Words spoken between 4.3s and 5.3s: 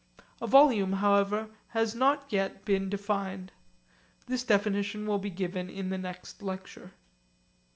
definition will be